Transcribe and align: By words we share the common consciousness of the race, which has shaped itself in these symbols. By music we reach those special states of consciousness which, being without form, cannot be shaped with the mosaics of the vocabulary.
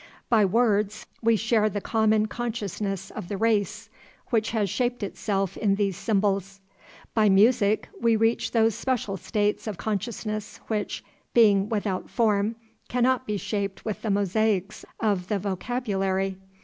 By 0.31 0.45
words 0.45 1.05
we 1.21 1.35
share 1.35 1.69
the 1.69 1.79
common 1.79 2.25
consciousness 2.25 3.11
of 3.11 3.27
the 3.27 3.37
race, 3.37 3.87
which 4.31 4.49
has 4.49 4.67
shaped 4.67 5.03
itself 5.03 5.55
in 5.55 5.75
these 5.75 5.95
symbols. 5.95 6.59
By 7.13 7.29
music 7.29 7.87
we 7.99 8.15
reach 8.15 8.49
those 8.49 8.73
special 8.73 9.15
states 9.15 9.67
of 9.67 9.77
consciousness 9.77 10.57
which, 10.65 11.03
being 11.35 11.69
without 11.69 12.09
form, 12.09 12.55
cannot 12.89 13.27
be 13.27 13.37
shaped 13.37 13.85
with 13.85 14.01
the 14.01 14.09
mosaics 14.09 14.83
of 14.99 15.27
the 15.27 15.37
vocabulary. 15.37 16.35